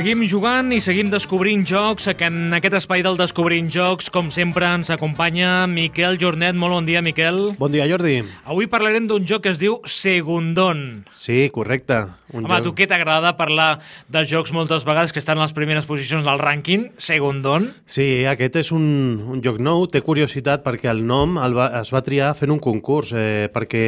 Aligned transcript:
Seguim 0.00 0.22
jugant 0.24 0.70
i 0.72 0.78
seguim 0.80 1.10
descobrint 1.12 1.60
jocs. 1.68 2.06
En 2.24 2.54
aquest 2.56 2.72
espai 2.78 3.02
del 3.04 3.18
Descobrint 3.20 3.66
Jocs, 3.68 4.06
com 4.08 4.30
sempre, 4.32 4.64
ens 4.64 4.88
acompanya 4.88 5.66
Miquel 5.68 6.16
Jornet. 6.16 6.56
Molt 6.56 6.72
bon 6.72 6.88
dia, 6.88 7.02
Miquel. 7.04 7.40
Bon 7.58 7.68
dia, 7.68 7.84
Jordi. 7.84 8.22
Avui 8.48 8.64
parlarem 8.64 9.04
d'un 9.10 9.26
joc 9.28 9.44
que 9.44 9.52
es 9.52 9.60
diu 9.60 9.76
Segundon. 9.84 11.04
Sí, 11.12 11.50
correcte. 11.52 11.98
Un 12.32 12.46
Home, 12.46 12.62
joc... 12.62 12.70
tu 12.70 12.72
què 12.78 12.88
t'agrada 12.88 13.34
parlar 13.36 13.68
de 14.08 14.24
jocs 14.24 14.54
moltes 14.56 14.88
vegades 14.88 15.12
que 15.12 15.20
estan 15.20 15.36
a 15.36 15.44
les 15.44 15.52
primeres 15.52 15.84
posicions 15.84 16.24
del 16.24 16.40
rànquing? 16.40 16.88
Segundon? 16.96 17.68
Sí, 17.84 18.24
aquest 18.24 18.56
és 18.62 18.72
un, 18.72 18.88
un 19.28 19.44
joc 19.44 19.60
nou. 19.60 19.84
Té 19.84 20.00
curiositat 20.00 20.64
perquè 20.64 20.88
el 20.94 21.04
nom 21.04 21.36
el 21.44 21.60
va, 21.60 21.68
es 21.84 21.92
va 21.92 22.00
triar 22.08 22.32
fent 22.40 22.56
un 22.56 22.64
concurs, 22.64 23.12
eh, 23.12 23.52
perquè 23.52 23.84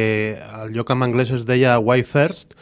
el 0.61 0.77
lloc 0.77 0.93
en 0.93 1.09
anglès 1.09 1.33
es 1.33 1.49
deia 1.49 1.79
Why 1.81 2.05
First, 2.05 2.53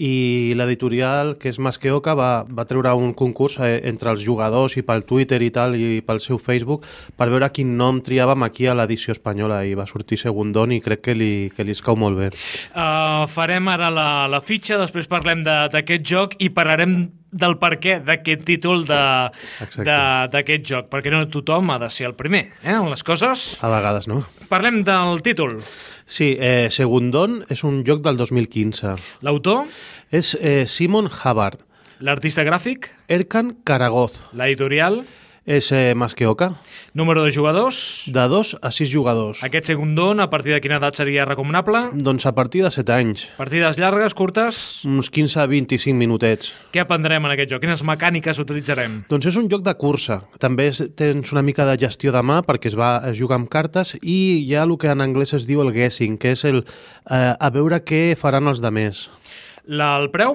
i 0.00 0.54
l'editorial, 0.56 1.34
que 1.36 1.50
és 1.52 1.58
Masqueoca, 1.60 2.14
va, 2.16 2.30
va 2.48 2.64
treure 2.64 2.94
un 2.96 3.12
concurs 3.12 3.58
eh, 3.60 3.82
entre 3.90 4.14
els 4.14 4.24
jugadors 4.24 4.78
i 4.80 4.84
pel 4.86 5.04
Twitter 5.04 5.42
i 5.44 5.50
tal, 5.52 5.76
i 5.76 6.00
pel 6.06 6.22
seu 6.24 6.40
Facebook, 6.40 6.88
per 7.20 7.28
veure 7.28 7.50
quin 7.52 7.76
nom 7.76 8.00
triàvem 8.00 8.46
aquí 8.48 8.64
a 8.64 8.76
l'edició 8.78 9.12
espanyola, 9.12 9.60
i 9.68 9.76
va 9.76 9.88
sortir 9.90 10.16
Segundón 10.20 10.72
i 10.72 10.80
crec 10.80 11.04
que 11.10 11.16
li, 11.16 11.32
que 11.52 11.66
li 11.68 11.76
escau 11.76 12.00
molt 12.00 12.16
bé. 12.16 12.30
Uh, 12.72 13.28
farem 13.28 13.68
ara 13.68 13.92
la, 13.92 14.10
la 14.32 14.40
fitxa, 14.40 14.80
després 14.80 15.10
parlem 15.10 15.44
d'aquest 15.44 16.06
joc 16.08 16.38
i 16.40 16.48
parlarem 16.54 17.02
del 17.30 17.56
per 17.60 17.76
què 17.78 17.98
d'aquest 18.02 18.42
títol 18.46 18.82
d'aquest 18.88 20.66
joc, 20.66 20.88
perquè 20.90 21.12
no 21.12 21.22
tothom 21.30 21.70
ha 21.70 21.78
de 21.82 21.90
ser 21.92 22.08
el 22.08 22.16
primer, 22.18 22.48
eh, 22.64 22.74
en 22.74 22.90
les 22.90 23.04
coses. 23.06 23.62
A 23.62 23.70
vegades 23.70 24.08
no. 24.10 24.24
Parlem 24.50 24.82
del 24.86 25.22
títol. 25.22 25.60
Sí, 26.10 26.34
eh, 26.40 26.66
Segundón 26.74 27.44
és 27.54 27.60
un 27.62 27.84
joc 27.86 28.00
del 28.02 28.16
2015. 28.18 28.96
L'autor? 29.22 29.68
És 30.10 30.32
eh, 30.40 30.64
Simon 30.66 31.06
Havard. 31.06 31.60
L'artista 32.02 32.42
gràfic? 32.42 32.88
Erkan 33.06 33.52
Karagoz. 33.62 34.16
L'editorial? 34.34 35.04
És 35.46 35.70
eh, 35.72 35.94
Masqueoca. 35.96 36.52
Número 36.92 37.22
de 37.24 37.30
jugadors? 37.32 38.04
De 38.06 38.26
2 38.28 38.58
a 38.60 38.70
6 38.70 38.90
jugadors. 38.92 39.42
Aquest 39.42 39.66
segundón, 39.66 40.20
a 40.20 40.28
partir 40.28 40.52
de 40.52 40.60
quina 40.60 40.76
edat 40.76 40.98
seria 41.00 41.24
recomanable? 41.24 41.80
Doncs 41.96 42.26
a 42.28 42.34
partir 42.36 42.62
de 42.66 42.70
7 42.70 42.92
anys. 42.92 43.24
Partides 43.38 43.78
llargues, 43.80 44.14
curtes? 44.14 44.84
Uns 44.84 45.08
15 45.08 45.40
a 45.40 45.46
25 45.48 45.96
minutets. 45.96 46.52
Què 46.74 46.84
aprendrem 46.84 47.24
en 47.24 47.32
aquest 47.32 47.54
joc? 47.54 47.64
Quines 47.64 47.84
mecàniques 47.86 48.42
utilitzarem? 48.42 49.00
Doncs 49.08 49.30
és 49.32 49.38
un 49.40 49.48
joc 49.48 49.64
de 49.64 49.74
cursa. 49.80 50.20
També 50.42 50.68
tens 50.96 51.32
una 51.32 51.42
mica 51.46 51.64
de 51.64 51.78
gestió 51.80 52.12
de 52.12 52.20
mà 52.20 52.42
perquè 52.44 52.68
es 52.68 52.76
va 52.76 52.92
jugar 53.16 53.40
amb 53.40 53.48
cartes 53.48 53.96
i 54.02 54.44
hi 54.44 54.54
ha 54.54 54.66
el 54.68 54.76
que 54.76 54.92
en 54.92 55.00
anglès 55.00 55.32
es 55.38 55.48
diu 55.48 55.64
el 55.64 55.72
guessing, 55.72 56.20
que 56.20 56.36
és 56.36 56.44
el 56.44 56.60
eh, 56.62 57.32
a 57.32 57.50
veure 57.54 57.80
què 57.80 58.12
faran 58.20 58.50
els 58.52 58.60
de 58.60 58.70
més. 58.70 59.08
La, 59.70 59.94
el 60.00 60.08
preu? 60.10 60.34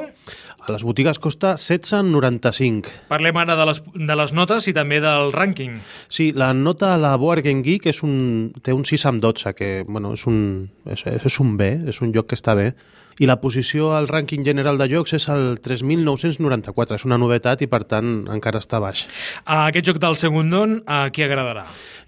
A 0.65 0.71
les 0.71 0.83
botigues 0.87 1.19
costa 1.19 1.57
16,95. 1.59 2.93
Parlem 3.09 3.37
ara 3.37 3.57
de 3.59 3.65
les, 3.67 3.81
de 3.83 4.15
les 4.15 4.31
notes 4.33 4.65
i 4.71 4.73
també 4.73 5.01
del 5.03 5.33
rànquing. 5.35 5.75
Sí, 6.07 6.31
la 6.33 6.53
nota 6.55 6.93
a 6.93 7.01
la 7.01 7.11
Board 7.19 7.43
Game 7.45 7.61
Geek 7.65 7.89
és 7.91 7.99
un, 8.07 8.15
té 8.63 8.73
un 8.73 8.87
6 8.87 9.05
amb 9.11 9.21
12, 9.21 9.53
que 9.57 9.69
bueno, 9.89 10.15
és, 10.15 10.23
un, 10.31 10.39
és, 10.87 11.03
és 11.19 11.39
un 11.43 11.57
B, 11.59 11.67
és 11.91 11.99
un 12.01 12.15
joc 12.15 12.31
que 12.31 12.39
està 12.39 12.55
bé 12.55 12.71
i 13.19 13.27
la 13.29 13.37
posició 13.39 13.93
al 13.95 14.09
rànquing 14.09 14.43
general 14.45 14.79
de 14.79 14.87
jocs 14.91 15.15
és 15.15 15.27
el 15.31 15.59
3.994. 15.63 16.99
És 16.99 17.05
una 17.07 17.19
novetat 17.21 17.63
i, 17.63 17.69
per 17.71 17.83
tant, 17.87 18.25
encara 18.31 18.59
està 18.63 18.81
baix. 18.83 19.05
A 19.45 19.65
aquest 19.69 19.87
joc 19.91 20.01
del 20.03 20.17
Segundon, 20.19 20.81
a 20.87 21.05
qui 21.15 21.23
agradarà? 21.23 21.65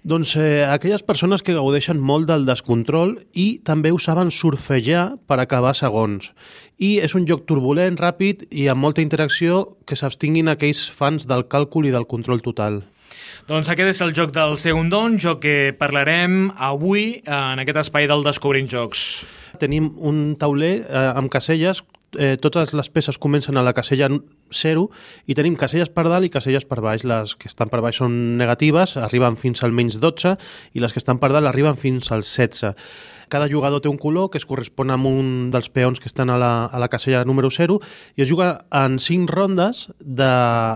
Doncs 0.08 0.36
eh, 0.38 0.64
aquelles 0.68 1.02
persones 1.02 1.42
que 1.42 1.56
gaudeixen 1.56 1.98
molt 1.98 2.28
del 2.28 2.46
descontrol 2.48 3.16
i 3.34 3.58
també 3.66 3.90
ho 3.92 3.98
saben 3.98 4.30
surfejar 4.30 5.16
per 5.26 5.40
acabar 5.42 5.74
segons. 5.74 6.30
I 6.78 6.98
és 7.02 7.16
un 7.18 7.26
joc 7.26 7.48
turbulent, 7.48 7.98
ràpid 7.98 8.46
i 8.54 8.68
amb 8.70 8.84
molta 8.84 9.02
interacció 9.02 9.64
que 9.88 9.98
s'abstinguin 9.98 10.52
aquells 10.52 10.84
fans 10.88 11.26
del 11.26 11.48
càlcul 11.50 11.88
i 11.88 11.94
del 11.94 12.06
control 12.06 12.44
total. 12.44 12.84
Doncs 13.48 13.70
aquest 13.72 13.94
és 13.94 14.00
el 14.04 14.12
joc 14.12 14.30
del 14.36 14.58
Segundon, 14.60 15.16
joc 15.18 15.40
que 15.40 15.72
parlarem 15.78 16.50
avui 16.54 17.22
en 17.24 17.62
aquest 17.62 17.82
espai 17.86 18.06
del 18.10 18.24
Descobrint 18.26 18.68
Jocs 18.68 19.04
tenim 19.58 19.92
un 19.98 20.36
tauler 20.40 20.74
eh, 20.82 21.06
amb 21.14 21.30
caselles. 21.32 21.82
Eh, 22.16 22.36
totes 22.40 22.72
les 22.72 22.88
peces 22.88 23.18
comencen 23.20 23.58
a 23.58 23.64
la 23.66 23.74
casella 23.76 24.08
0 24.52 24.88
i 25.26 25.36
tenim 25.38 25.56
caselles 25.56 25.92
per 25.92 26.06
dalt 26.08 26.26
i 26.26 26.32
caselles 26.32 26.66
per 26.68 26.80
baix. 26.84 27.04
Les 27.04 27.36
que 27.36 27.50
estan 27.50 27.70
per 27.72 27.82
baix 27.84 28.00
són 28.00 28.38
negatives, 28.40 28.96
arriben 28.96 29.36
fins 29.36 29.62
al 29.62 29.72
menys 29.72 30.00
12 30.02 30.36
i 30.74 30.82
les 30.82 30.94
que 30.94 31.02
estan 31.02 31.20
per 31.22 31.32
dalt 31.34 31.50
arriben 31.50 31.78
fins 31.80 32.12
al 32.12 32.26
16. 32.26 32.74
Cada 33.28 33.48
jugador 33.48 33.82
té 33.84 33.90
un 33.92 34.00
color 34.00 34.30
que 34.32 34.40
es 34.40 34.46
correspon 34.48 34.90
amb 34.90 35.06
un 35.08 35.26
dels 35.52 35.68
peons 35.68 36.00
que 36.00 36.08
estan 36.08 36.32
a 36.32 36.38
la, 36.40 36.64
a 36.64 36.78
la 36.80 36.88
casella 36.88 37.26
número 37.28 37.50
0 37.52 37.76
i 38.16 38.24
es 38.24 38.28
juga 38.28 38.64
en 38.72 38.96
5 38.98 39.28
rondes 39.28 39.88
de, 40.00 40.28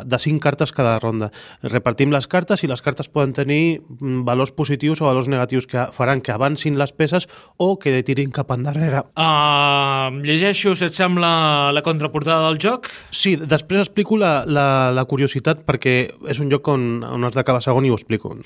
de 0.04 0.18
5 0.20 0.40
cartes 0.44 0.72
cada 0.76 0.98
ronda. 1.00 1.30
Repartim 1.64 2.12
les 2.12 2.28
cartes 2.28 2.62
i 2.62 2.68
les 2.68 2.84
cartes 2.84 3.08
poden 3.08 3.32
tenir 3.32 3.80
mm, 3.80 4.24
valors 4.28 4.52
positius 4.52 5.00
o 5.00 5.08
valors 5.08 5.30
negatius 5.32 5.66
que 5.66 5.86
faran 5.96 6.20
que 6.20 6.34
avancin 6.36 6.76
les 6.78 6.92
peces 6.92 7.28
o 7.56 7.78
que 7.80 8.02
tirin 8.04 8.30
cap 8.30 8.52
endarrere. 8.52 9.06
Uh, 9.16 10.12
llegeixo, 10.20 10.76
si 10.76 10.90
et 10.90 10.96
sembla, 10.96 11.72
la 11.72 11.82
contraportada 11.82 12.50
del 12.50 12.60
joc? 12.60 12.90
Sí, 13.10 13.38
després 13.40 13.61
explico 13.68 14.16
la, 14.16 14.44
la, 14.46 14.90
la 14.94 15.04
curiositat 15.04 15.62
perquè 15.66 15.94
és 16.30 16.40
un 16.42 16.50
joc 16.52 16.68
on, 16.72 17.02
on 17.06 17.24
has 17.24 17.36
d'acabar 17.36 17.62
segon 17.64 17.86
i 17.86 17.90
ho 17.90 17.96
explico. 17.98 18.36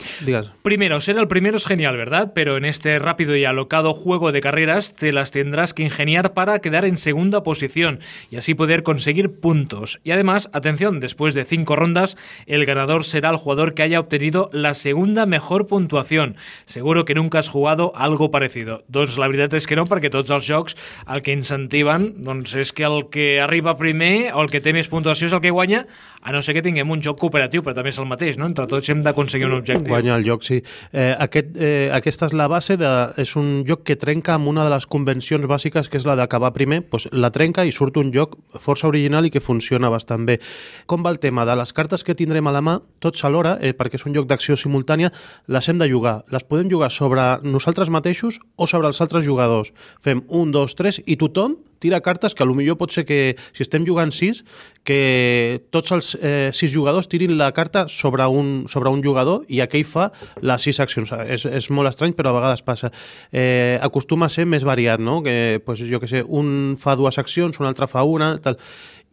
Primero, 0.63 1.01
ser 1.01 1.19
el 1.19 1.29
primero 1.29 1.57
es 1.57 1.67
genial, 1.67 1.97
¿verdad? 1.97 2.33
Pero 2.35 2.57
en 2.57 2.65
este 2.65 2.99
rápido 2.99 3.37
y 3.37 3.45
alocado 3.45 3.93
juego 3.93 4.33
de 4.33 4.41
carreras 4.41 4.95
te 4.95 5.13
las 5.13 5.31
tendrás 5.31 5.75
que 5.75 5.83
ingeniar 5.83 6.35
para 6.35 6.59
quedar 6.61 6.85
en 6.85 6.99
segunda 6.99 7.43
posición 7.43 8.01
y 8.31 8.37
así 8.37 8.55
poder 8.55 8.83
conseguir 8.83 9.41
puntos. 9.41 10.01
Y 10.05 10.11
además, 10.11 10.51
atención, 10.53 11.01
después 11.01 11.35
de 11.35 11.45
cinco 11.45 11.77
rondas, 11.77 12.17
el 12.47 12.65
ganador 12.65 13.05
será 13.05 13.31
el 13.31 13.37
jugador 13.37 13.75
que 13.75 13.83
haya 13.83 14.01
obtenido 14.01 14.51
la 14.53 14.75
segunda 14.75 15.27
mejor 15.27 15.67
puntuación. 15.67 16.37
Seguro 16.65 17.05
que 17.05 17.15
nunca 17.15 17.39
has 17.39 17.49
jugado 17.49 17.93
algo 17.95 18.31
parecido. 18.31 18.85
Doncs 18.89 19.19
la 19.19 19.29
veritat 19.29 19.57
és 19.57 19.67
que 19.67 19.77
no, 19.79 19.87
perquè 19.89 20.11
tots 20.13 20.33
els 20.35 20.47
jocs 20.47 20.77
el 21.07 21.23
que 21.23 21.35
incentiven 21.35 22.13
doncs 22.25 22.55
és 22.59 22.73
que 22.73 22.87
el 22.87 23.09
que 23.13 23.41
arriba 23.41 23.77
primer 23.79 24.33
o 24.35 24.43
el 24.43 24.51
que 24.51 24.63
té 24.63 24.75
més 24.77 24.89
puntuació 25.07 25.29
és 25.29 25.35
el 25.37 25.41
que 25.41 25.51
guanya, 25.55 25.85
a 26.23 26.33
no 26.35 26.41
ser 26.43 26.55
que 26.57 26.63
tinguem 26.65 26.91
un 26.91 27.03
joc 27.03 27.19
cooperatiu, 27.21 27.63
però 27.63 27.75
també 27.77 27.93
és 27.93 27.99
el 28.03 28.09
mateix, 28.11 28.37
no? 28.41 28.49
Entre 28.51 28.67
tots 28.67 28.89
hem 28.91 29.03
d'aconseguir 29.05 29.47
un 29.47 29.59
objectiu. 29.61 29.87
Guanya 29.93 30.17
el 30.17 30.27
joc, 30.27 30.43
sí. 30.43 30.59
Eh, 30.93 31.15
aquest, 31.19 31.55
eh, 31.61 31.91
aquesta 31.95 32.27
és 32.27 32.35
la 32.35 32.49
base, 32.51 32.77
de, 32.77 32.91
és 33.23 33.37
un 33.39 33.63
joc 33.69 33.85
que 33.87 33.97
trenca 33.97 34.35
amb 34.35 34.51
una 34.51 34.65
de 34.67 34.73
les 34.75 34.87
convencions 34.87 35.47
bàsiques, 35.47 35.89
que 35.89 36.01
és 36.01 36.07
la 36.07 36.17
d'acabar 36.19 36.53
primer, 36.57 36.83
doncs 36.91 37.09
la 37.13 37.31
trenca 37.31 37.65
i 37.65 37.73
surt 37.73 37.97
un 38.03 38.11
joc 38.15 38.37
força 38.59 38.89
original 38.89 39.27
i 39.27 39.31
que 39.31 39.41
funciona 39.41 39.91
bastant 39.93 40.27
bé. 40.27 40.41
Com 40.87 41.05
va 41.07 41.15
el 41.15 41.21
tema? 41.23 41.47
De 41.47 41.55
les 41.57 41.73
cartes 41.73 42.03
que 42.03 42.17
tindrem 42.19 42.47
a 42.47 42.55
la 42.55 42.65
mà, 42.65 42.81
tots 43.01 43.23
alhora, 43.25 43.57
eh, 43.61 43.73
perquè 43.77 44.01
és 44.01 44.07
un 44.07 44.15
joc 44.17 44.27
d'acció 44.27 44.57
simultània, 44.57 45.13
les 45.47 45.69
hem 45.69 45.79
de 45.79 45.89
jugar. 45.89 46.25
Les 46.35 46.45
podem 46.45 46.71
jugar 46.71 46.91
sobre 46.91 47.23
nosaltres 47.47 47.91
mateixos 47.91 48.41
o 48.57 48.67
sobre 48.67 48.89
els 48.89 49.01
altres 49.01 49.25
jugadors. 49.25 49.73
Fem 50.03 50.25
un, 50.29 50.51
dos, 50.51 50.75
tres 50.75 51.01
i 51.07 51.17
tothom 51.17 51.57
tira 51.79 52.01
cartes 52.01 52.35
que 52.35 52.47
millor 52.57 52.79
pot 52.81 52.95
ser 52.95 53.05
que, 53.07 53.37
si 53.53 53.63
estem 53.63 53.87
jugant 53.87 54.13
sis, 54.15 54.43
que 54.87 55.61
tots 55.75 55.93
els 55.93 56.15
eh, 56.23 56.51
sis 56.57 56.73
jugadors 56.73 57.09
tirin 57.11 57.37
la 57.39 57.51
carta 57.53 57.87
sobre 57.93 58.27
un, 58.27 58.67
sobre 58.71 58.91
un 58.91 59.03
jugador 59.05 59.45
i 59.49 59.61
aquell 59.61 59.85
fa 59.85 60.11
les 60.41 60.63
sis 60.63 60.81
accions. 60.81 61.13
És, 61.27 61.47
és 61.47 61.71
molt 61.71 61.91
estrany, 61.91 62.15
però 62.17 62.33
a 62.33 62.39
vegades 62.41 62.65
passa. 62.67 62.93
Eh, 63.33 63.79
acostuma 63.83 64.31
a 64.31 64.33
ser 64.33 64.47
més 64.47 64.65
variat, 64.67 65.03
no? 65.03 65.21
Que, 65.27 65.61
pues, 65.65 65.85
jo 65.87 66.01
que 66.03 66.11
sé, 66.11 66.25
un 66.27 66.77
fa 66.81 66.97
dues 66.97 67.19
accions, 67.19 67.61
un 67.61 67.69
altre 67.69 67.91
fa 67.91 68.07
una, 68.07 68.37
tal 68.43 68.61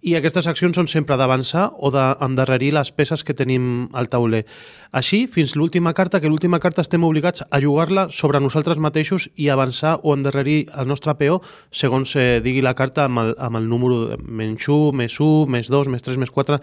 i 0.03 0.17
aquestes 0.17 0.47
accions 0.51 0.75
són 0.75 0.89
sempre 0.91 1.15
d'avançar 1.17 1.69
o 1.79 1.89
d'endarrerir 1.93 2.73
les 2.75 2.91
peces 2.91 3.23
que 3.23 3.35
tenim 3.37 3.87
al 3.95 4.09
tauler. 4.11 4.43
Així, 4.91 5.23
fins 5.31 5.55
l'última 5.55 5.93
carta, 5.95 6.19
que 6.19 6.27
l'última 6.27 6.59
carta 6.59 6.83
estem 6.83 7.05
obligats 7.07 7.45
a 7.49 7.61
jugar-la 7.63 8.09
sobre 8.11 8.41
nosaltres 8.43 8.81
mateixos 8.83 9.29
i 9.39 9.47
avançar 9.49 9.95
o 10.03 10.13
endarrerir 10.13 10.67
el 10.75 10.91
nostre 10.91 11.15
peó 11.15 11.39
segons 11.71 12.17
eh, 12.19 12.41
digui 12.43 12.61
la 12.61 12.75
carta 12.75 13.07
amb 13.07 13.23
el, 13.23 13.31
amb 13.39 13.61
el 13.61 13.69
número 13.71 14.17
menys 14.27 14.67
1, 14.67 14.91
més 14.99 15.15
1, 15.23 15.47
més 15.47 15.71
2, 15.71 15.91
més 15.95 16.03
3, 16.03 16.19
més 16.19 16.33
4... 16.33 16.59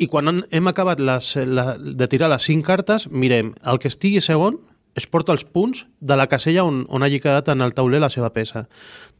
I 0.00 0.06
quan 0.08 0.46
hem 0.48 0.68
acabat 0.70 1.00
les, 1.04 1.26
la, 1.44 1.74
de 1.76 2.06
tirar 2.08 2.30
les 2.32 2.46
5 2.48 2.64
cartes, 2.64 3.04
mirem, 3.12 3.50
el 3.68 3.76
que 3.76 3.90
estigui 3.92 4.22
segon 4.24 4.56
es 4.96 5.06
porta 5.06 5.34
els 5.36 5.44
punts 5.44 5.84
de 6.00 6.16
la 6.16 6.26
casella 6.28 6.64
on, 6.64 6.86
on 6.88 7.04
hagi 7.04 7.20
quedat 7.20 7.50
en 7.52 7.60
el 7.60 7.74
tauler 7.76 8.00
la 8.00 8.08
seva 8.12 8.30
peça. 8.32 8.66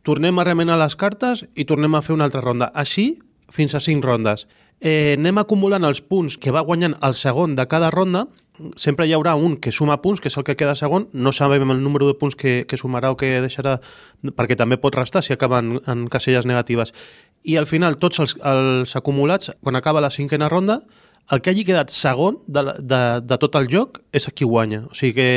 Tornem 0.09 0.39
a 0.41 0.47
remenar 0.49 0.79
les 0.81 0.97
cartes 0.97 1.45
i 1.55 1.67
tornem 1.69 1.95
a 1.95 2.01
fer 2.01 2.17
una 2.17 2.25
altra 2.29 2.41
ronda. 2.41 2.71
Així, 2.73 3.21
fins 3.51 3.75
a 3.75 3.81
5 3.81 4.07
rondes. 4.07 4.47
Eh, 4.81 5.17
anem 5.19 5.37
acumulant 5.43 5.85
els 5.85 6.01
punts 6.01 6.39
que 6.41 6.53
va 6.55 6.65
guanyant 6.65 6.97
el 7.05 7.15
segon 7.15 7.57
de 7.57 7.67
cada 7.69 7.91
ronda. 7.93 8.27
Sempre 8.81 9.07
hi 9.09 9.13
haurà 9.17 9.35
un 9.37 9.57
que 9.61 9.73
suma 9.73 10.01
punts, 10.01 10.21
que 10.21 10.29
és 10.29 10.37
el 10.41 10.45
que 10.45 10.57
queda 10.57 10.77
segon. 10.77 11.09
No 11.13 11.33
sabem 11.33 11.69
el 11.71 11.83
número 11.85 12.09
de 12.09 12.17
punts 12.17 12.37
que, 12.37 12.65
que 12.69 12.79
sumarà 12.81 13.13
o 13.13 13.19
que 13.21 13.41
deixarà, 13.45 13.79
perquè 14.37 14.57
també 14.57 14.81
pot 14.81 14.97
restar 14.97 15.23
si 15.25 15.37
acaben 15.37 15.79
en 15.87 16.09
caselles 16.13 16.49
negatives. 16.49 16.95
I 17.45 17.57
al 17.61 17.69
final, 17.69 17.99
tots 18.01 18.21
els, 18.21 18.37
els 18.41 18.97
acumulats, 18.97 19.53
quan 19.61 19.77
acaba 19.77 20.01
la 20.01 20.13
cinquena 20.13 20.49
ronda, 20.49 20.81
el 21.31 21.41
que 21.41 21.53
hagi 21.53 21.65
quedat 21.65 21.93
segon 21.95 22.41
de, 22.51 22.65
de, 22.81 23.01
de 23.23 23.37
tot 23.39 23.55
el 23.61 23.69
joc 23.71 24.01
és 24.17 24.27
qui 24.35 24.49
guanya. 24.49 24.83
O 24.89 24.97
sigui 24.99 25.15
que 25.15 25.29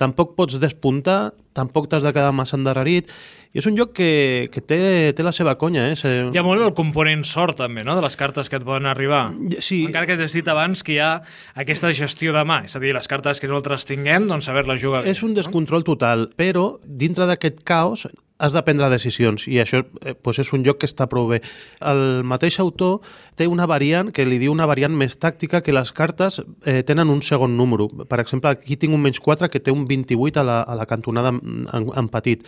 tampoc 0.00 0.34
pots 0.36 0.58
despuntar, 0.60 1.32
tampoc 1.56 1.88
t'has 1.90 2.04
de 2.06 2.12
quedar 2.14 2.32
massa 2.36 2.56
endarrerit. 2.58 3.10
I 3.50 3.58
és 3.58 3.66
un 3.66 3.74
joc 3.74 3.96
que, 3.98 4.10
que 4.54 4.62
té, 4.62 4.78
té 5.16 5.26
la 5.26 5.32
seva 5.34 5.56
conya, 5.58 5.88
eh? 5.90 5.96
Se... 5.98 6.12
Hi 6.30 6.38
ha 6.38 6.46
molt 6.46 6.62
el 6.62 6.72
component 6.78 7.24
sort, 7.26 7.58
també, 7.58 7.82
no?, 7.86 7.96
de 7.98 8.04
les 8.04 8.14
cartes 8.18 8.48
que 8.50 8.60
et 8.60 8.66
poden 8.66 8.86
arribar. 8.86 9.24
Sí. 9.58 9.82
Encara 9.88 10.06
que 10.06 10.18
t'has 10.20 10.36
dit 10.38 10.46
abans 10.52 10.84
que 10.86 10.94
hi 10.94 11.00
ha 11.02 11.12
aquesta 11.58 11.90
gestió 11.96 12.34
de 12.36 12.46
mà, 12.46 12.62
és 12.70 12.78
a 12.78 12.82
dir, 12.82 12.94
les 12.94 13.10
cartes 13.10 13.42
que 13.42 13.50
nosaltres 13.50 13.88
tinguem, 13.90 14.30
doncs 14.30 14.46
saber-les 14.46 14.82
jugar. 14.82 15.02
És 15.10 15.24
un 15.26 15.34
descontrol 15.34 15.82
total, 15.86 16.28
però 16.38 16.76
dintre 16.86 17.26
d'aquest 17.30 17.64
caos 17.66 18.06
has 18.40 18.54
de 18.56 18.62
prendre 18.64 18.88
decisions 18.90 19.44
i 19.48 19.60
això 19.60 19.82
eh, 20.00 20.14
doncs 20.16 20.40
és 20.42 20.50
un 20.56 20.64
joc 20.64 20.80
que 20.80 20.88
està 20.88 21.06
prou 21.10 21.28
bé. 21.30 21.40
El 21.84 22.24
mateix 22.26 22.58
autor 22.62 23.04
té 23.36 23.46
una 23.48 23.66
variant 23.68 24.10
que 24.14 24.24
li 24.26 24.40
diu 24.40 24.52
una 24.52 24.66
variant 24.68 24.94
més 24.96 25.18
tàctica 25.20 25.60
que 25.64 25.74
les 25.76 25.92
cartes 25.96 26.40
eh, 26.64 26.80
tenen 26.88 27.12
un 27.12 27.20
segon 27.22 27.56
número. 27.56 27.88
Per 28.08 28.20
exemple, 28.22 28.50
aquí 28.56 28.78
tinc 28.80 28.96
un 28.96 29.04
menys 29.04 29.20
4 29.20 29.50
que 29.52 29.60
té 29.60 29.72
un 29.72 29.86
28 29.88 30.40
a 30.40 30.46
la, 30.46 30.60
a 30.64 30.76
la 30.78 30.88
cantonada 30.88 31.34
en, 31.42 31.88
en, 31.88 32.10
petit. 32.12 32.44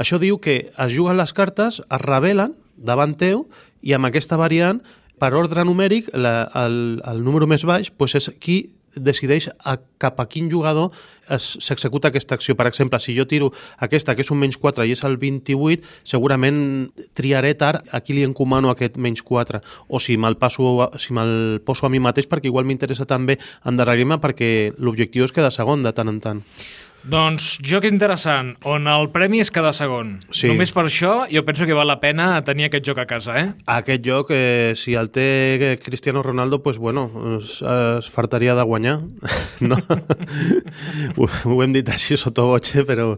Això 0.00 0.18
diu 0.22 0.38
que 0.42 0.56
es 0.70 0.92
juguen 0.94 1.18
les 1.20 1.32
cartes, 1.36 1.80
es 1.82 2.04
revelen 2.04 2.56
davant 2.76 3.16
teu 3.18 3.46
i 3.82 3.94
amb 3.96 4.08
aquesta 4.08 4.38
variant 4.40 4.82
per 5.22 5.34
ordre 5.38 5.64
numèric, 5.64 6.10
la, 6.18 6.48
el, 6.64 7.02
el 7.06 7.22
número 7.22 7.46
més 7.46 7.62
baix 7.68 7.92
doncs 7.94 8.16
és 8.18 8.30
qui 8.42 8.62
decideix 8.96 9.48
a 9.64 9.76
cap 9.98 10.20
a 10.20 10.26
quin 10.28 10.50
jugador 10.50 10.90
s'executa 11.38 12.10
aquesta 12.10 12.34
acció. 12.34 12.56
Per 12.56 12.66
exemple, 12.68 12.98
si 13.00 13.14
jo 13.16 13.24
tiro 13.28 13.52
aquesta, 13.78 14.14
que 14.14 14.24
és 14.24 14.30
un 14.34 14.40
menys 14.40 14.58
4 14.60 14.84
i 14.84 14.92
és 14.92 15.04
el 15.06 15.16
28, 15.16 15.86
segurament 16.04 16.90
triaré 17.16 17.54
tard 17.56 17.86
a 17.92 18.02
qui 18.04 18.16
li 18.18 18.26
encomano 18.26 18.72
aquest 18.72 18.98
menys 19.00 19.22
4. 19.24 19.62
O 19.88 20.00
si 20.02 20.18
me'l 20.18 20.36
si 20.98 21.14
me'l 21.14 21.60
poso 21.64 21.86
a 21.86 21.90
mi 21.90 22.00
mateix, 22.00 22.28
perquè 22.28 22.50
igual 22.50 22.66
m'interessa 22.68 23.06
també 23.06 23.38
endarrerir-me 23.64 24.20
perquè 24.20 24.74
l'objectiu 24.78 25.24
és 25.24 25.32
quedar 25.32 25.52
segon 25.52 25.82
de 25.82 25.92
tant 25.92 26.08
en 26.08 26.20
tant. 26.20 26.42
Doncs 27.02 27.56
joc 27.66 27.82
interessant, 27.88 28.52
on 28.68 28.86
el 28.86 29.08
premi 29.10 29.40
és 29.42 29.50
cada 29.50 29.72
segon. 29.74 30.14
Sí. 30.30 30.46
Només 30.52 30.70
per 30.70 30.84
això 30.86 31.24
jo 31.26 31.42
penso 31.42 31.66
que 31.66 31.74
val 31.74 31.88
la 31.90 31.98
pena 31.98 32.28
tenir 32.46 32.68
aquest 32.68 32.86
joc 32.86 33.00
a 33.02 33.06
casa, 33.10 33.34
eh? 33.40 33.48
Aquest 33.66 34.04
joc, 34.06 34.30
eh, 34.30 34.74
si 34.78 34.94
el 34.94 35.10
té 35.10 35.80
Cristiano 35.82 36.22
Ronaldo, 36.22 36.62
pues 36.62 36.78
bueno, 36.78 37.10
es, 37.40 37.58
es 37.62 38.10
fartaria 38.10 38.54
de 38.54 38.62
guanyar. 38.62 39.00
No? 39.62 39.76
ho, 41.16 41.26
ho 41.46 41.56
hem 41.62 41.74
dit 41.74 41.86
així 41.86 42.16
sota 42.18 42.42
voce, 42.42 42.82
però, 42.82 43.12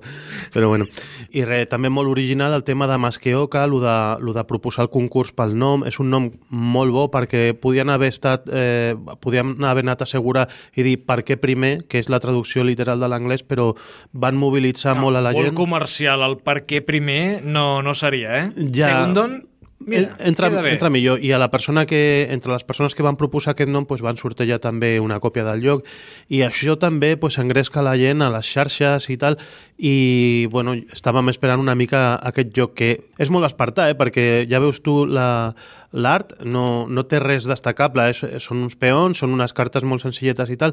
però 0.52 0.69
bueno. 0.69 0.84
I 1.32 1.44
res, 1.48 1.70
també 1.70 1.88
molt 1.88 2.10
original 2.12 2.52
el 2.52 2.64
tema 2.69 2.84
de 2.90 2.98
Masqueoca, 3.00 3.62
el 3.64 3.78
de, 3.80 3.94
lo 4.20 4.34
de 4.37 4.44
proposar 4.44 4.84
el 4.84 4.90
concurs 4.92 5.32
pel 5.32 5.56
nom. 5.56 5.87
És 5.88 5.96
un 6.02 6.10
nom 6.12 6.28
molt 6.50 6.92
bo 6.92 7.06
perquè 7.12 7.54
podien 7.56 7.88
haver 7.88 8.10
estat, 8.12 8.44
eh, 8.52 8.92
podien 9.25 9.56
haver 9.64 9.87
anat 9.87 10.04
a 10.04 10.08
assegurar 10.08 10.50
i 10.76 10.84
dir 10.84 10.98
per 11.06 11.22
què 11.25 11.38
primer, 11.40 11.87
que 11.88 12.02
és 12.02 12.12
la 12.12 12.20
traducció 12.20 12.64
literal 12.64 13.00
de 13.00 13.08
l'anglès, 13.08 13.46
però 13.46 13.74
van 14.12 14.37
mobilitzar 14.37 14.97
molt 14.97 15.17
a 15.17 15.25
la 15.25 15.32
molt 15.32 15.50
gent. 15.53 15.56
comercial, 15.59 16.23
el 16.23 16.38
per 16.43 16.62
què 16.67 16.85
primer 16.85 17.43
no, 17.44 17.82
no 17.82 17.94
seria, 17.94 18.38
eh? 18.43 18.47
Ja. 18.73 18.88
Segundon, 19.00 19.43
mira, 19.85 20.15
En- 20.19 20.29
entra, 20.31 20.49
entra 20.71 20.88
millor 20.88 21.21
i 21.21 21.32
a 21.32 21.38
la 21.38 21.50
persona 21.53 21.85
que, 21.85 22.29
entre 22.32 22.53
les 22.55 22.65
persones 22.65 22.94
que 22.94 23.03
van 23.05 23.19
proposar 23.21 23.53
aquest 23.53 23.69
nom 23.69 23.85
pues, 23.85 24.00
van 24.00 24.17
sortejar 24.17 24.56
també 24.62 24.94
una 25.00 25.19
còpia 25.21 25.44
del 25.44 25.61
lloc 25.61 25.85
i 26.32 26.41
això 26.47 26.79
també 26.81 27.17
pues, 27.21 27.37
engresca 27.43 27.82
la 27.85 27.93
gent 28.00 28.23
a 28.25 28.31
les 28.32 28.49
xarxes 28.49 29.11
i 29.12 29.19
tal 29.21 29.37
i 29.76 30.47
bueno, 30.50 30.73
estàvem 30.94 31.29
esperant 31.29 31.61
una 31.61 31.75
mica 31.76 32.15
aquest 32.17 32.55
joc 32.56 32.73
que 32.79 32.91
és 33.21 33.31
molt 33.35 33.44
espartà 33.50 33.91
eh? 33.91 33.97
perquè 33.99 34.47
ja 34.49 34.62
veus 34.62 34.81
tu 34.81 35.05
la 35.05 35.55
l'art 35.93 36.41
no, 36.47 36.87
no 36.88 37.05
té 37.06 37.21
res 37.21 37.44
destacable 37.47 38.09
és, 38.11 38.25
són 38.41 38.65
uns 38.65 38.79
peons, 38.81 39.19
són 39.21 39.35
unes 39.37 39.53
cartes 39.53 39.85
molt 39.85 40.03
senzilletes 40.06 40.49
i 40.49 40.56
tal 40.56 40.73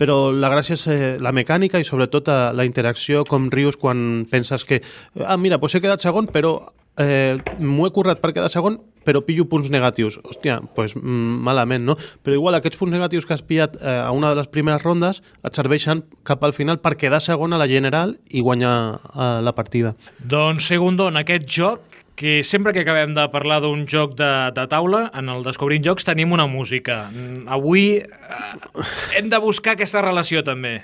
però 0.00 0.30
la 0.32 0.50
gràcia 0.52 0.76
és 0.76 0.86
eh, 0.92 1.12
la 1.22 1.32
mecànica 1.32 1.80
i 1.80 1.86
sobretot 1.88 2.28
eh, 2.28 2.40
la 2.56 2.66
interacció, 2.68 3.24
com 3.28 3.50
rius 3.52 3.78
quan 3.80 4.26
penses 4.30 4.64
que, 4.64 4.82
ah, 5.24 5.36
mira, 5.40 5.60
doncs 5.60 5.76
he 5.76 5.84
quedat 5.84 6.04
segon, 6.04 6.28
però 6.32 6.58
eh, 7.00 7.36
m'ho 7.58 7.86
he 7.86 7.92
currat 7.94 8.20
per 8.20 8.32
quedar 8.34 8.50
segon, 8.52 8.78
però 9.06 9.22
pillo 9.24 9.46
punts 9.48 9.70
negatius. 9.70 10.18
Hòstia, 10.24 10.58
doncs 10.76 10.96
malament, 11.00 11.84
no? 11.86 11.96
Però 12.24 12.36
igual 12.36 12.58
aquests 12.58 12.80
punts 12.80 12.94
negatius 12.94 13.26
que 13.26 13.36
has 13.36 13.44
pillat 13.46 13.76
eh, 13.80 13.98
a 14.00 14.10
una 14.16 14.32
de 14.32 14.40
les 14.40 14.50
primeres 14.52 14.82
rondes 14.84 15.22
et 15.46 15.58
serveixen 15.58 16.04
cap 16.26 16.44
al 16.44 16.56
final 16.56 16.80
per 16.82 16.96
quedar 16.98 17.22
segon 17.24 17.54
a 17.54 17.60
la 17.60 17.68
general 17.70 18.16
i 18.28 18.42
guanyar 18.44 18.76
eh, 18.96 19.28
la 19.46 19.54
partida. 19.56 19.94
Doncs, 20.18 20.66
Segundon, 20.72 21.20
aquest 21.20 21.46
joc 21.46 21.95
que 22.16 22.42
sempre 22.42 22.72
que 22.72 22.80
acabem 22.80 23.14
de 23.14 23.28
parlar 23.30 23.60
d'un 23.62 23.84
joc 23.86 24.16
de, 24.18 24.32
de 24.56 24.66
taula, 24.72 25.06
en 25.14 25.28
el 25.28 25.44
Descobrint 25.46 25.84
Jocs 25.84 26.08
tenim 26.08 26.32
una 26.32 26.48
música. 26.50 27.04
Mm, 27.12 27.46
Avui 27.52 27.86
eh, 28.00 28.84
hem 29.20 29.28
de 29.30 29.40
buscar 29.44 29.76
aquesta 29.76 30.02
relació 30.02 30.42
també. 30.42 30.80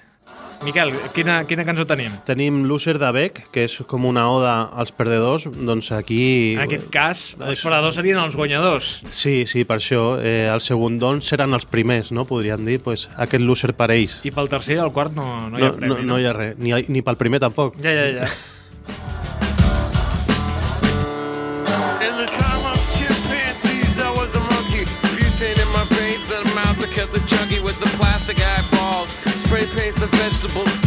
Miquel, 0.62 0.92
quina, 1.10 1.40
quina 1.48 1.64
cançó 1.66 1.82
tenim? 1.90 2.12
Tenim 2.22 2.60
Loser 2.70 2.94
de 3.02 3.08
Beck, 3.16 3.40
que 3.50 3.64
és 3.66 3.74
com 3.90 4.04
una 4.06 4.28
oda 4.30 4.52
als 4.78 4.92
perdedors, 4.94 5.48
doncs 5.50 5.90
aquí... 5.96 6.54
En 6.54 6.62
aquest 6.68 6.86
cas, 6.94 7.24
els 7.40 7.64
perdedors 7.66 7.98
serien 7.98 8.20
els 8.22 8.36
guanyadors. 8.38 8.92
Sí, 9.10 9.42
sí, 9.50 9.64
per 9.66 9.80
això. 9.80 10.04
Eh, 10.22 10.46
els 10.52 10.68
segundons 10.70 11.26
seran 11.26 11.58
els 11.58 11.66
primers, 11.66 12.12
no? 12.14 12.28
Podríem 12.30 12.62
dir, 12.68 12.78
pues, 12.84 13.08
aquest 13.18 13.42
loser 13.42 13.72
per 13.74 13.90
ells. 13.90 14.20
I 14.28 14.30
pel 14.30 14.52
tercer 14.52 14.78
i 14.78 14.82
el 14.84 14.94
quart 14.94 15.16
no, 15.18 15.26
no 15.50 15.58
hi 15.58 15.66
ha 15.66 15.74
premi, 15.74 15.96
no, 15.96 16.00
no 16.12 16.22
hi 16.22 16.30
ha 16.30 16.36
res, 16.38 16.54
ni, 16.62 16.76
ni 16.94 17.02
pel 17.02 17.18
primer 17.18 17.42
tampoc. 17.42 17.80
Ja, 17.82 17.90
ja, 17.98 18.10
ja. 18.20 18.30
Vegetables, 30.42 30.81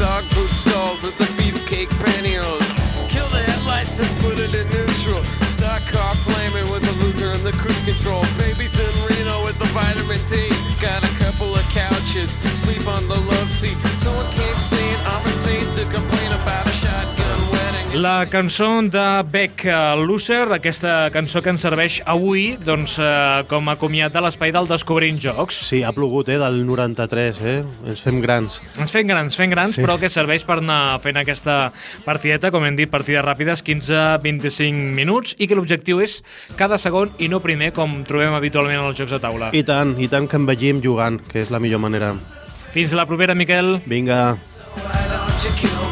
La 17.96 18.26
cançó 18.28 18.82
de 18.82 19.24
Beck, 19.32 19.64
uh, 19.66 19.96
Loser, 19.96 20.52
aquesta 20.52 21.10
cançó 21.14 21.40
que 21.42 21.54
ens 21.54 21.64
serveix 21.64 22.02
avui 22.06 22.58
doncs, 22.60 22.98
uh, 23.00 23.46
com 23.48 23.70
a 23.72 23.78
comiat 23.80 24.12
de 24.12 24.20
l'espai 24.26 24.52
del 24.52 24.68
Descobrint 24.68 25.16
Jocs. 25.24 25.62
Sí, 25.70 25.80
ha 25.82 25.94
plogut, 25.96 26.28
eh, 26.28 26.36
del 26.42 26.66
93, 26.68 27.40
eh? 27.42 27.56
Ens 27.88 28.02
fem 28.04 28.20
grans. 28.20 28.60
Ens 28.84 28.92
fem 28.92 29.08
grans, 29.08 29.38
fem 29.40 29.50
grans, 29.50 29.78
Sí. 29.78 29.82
però 29.82 29.96
que 29.98 30.10
serveix 30.10 30.44
per 30.44 30.58
anar 30.58 31.00
fent 31.00 31.16
aquesta 31.22 31.72
partideta, 32.04 32.52
com 32.52 32.66
hem 32.66 32.76
dit, 32.76 32.90
partides 32.92 33.24
ràpides, 33.24 33.64
15-25 33.64 34.92
minuts, 34.94 35.36
i 35.40 35.48
que 35.48 35.56
l'objectiu 35.56 36.02
és 36.02 36.22
cada 36.58 36.78
segon 36.78 37.12
i 37.18 37.30
no 37.30 37.40
primer, 37.40 37.72
com 37.72 38.04
trobem 38.04 38.34
habitualment 38.34 38.80
en 38.80 38.86
els 38.88 38.98
jocs 38.98 39.12
de 39.12 39.20
taula. 39.20 39.50
I 39.54 39.64
tant, 39.64 39.96
i 40.00 40.10
tant 40.10 40.28
que 40.28 40.36
en 40.36 40.46
vegim 40.46 40.82
jugant, 40.84 41.22
que 41.32 41.40
és 41.40 41.50
la 41.50 41.60
millor 41.60 41.80
manera. 41.80 42.14
Fins 42.74 42.92
la 42.92 43.06
propera, 43.06 43.34
Miquel. 43.34 43.80
Vinga. 43.88 44.36
Kill 45.56 45.85